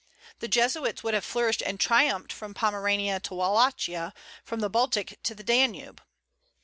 The 0.39 0.47
Jesuits 0.47 1.03
would 1.03 1.13
have 1.13 1.23
flourished 1.23 1.61
and 1.63 1.79
triumphed 1.79 2.33
from 2.33 2.55
Pomerania 2.55 3.19
to 3.19 3.35
Wallachia; 3.35 4.15
from 4.43 4.59
the 4.59 4.67
Baltic 4.67 5.19
to 5.21 5.35
the 5.35 5.43
Danube. 5.43 6.01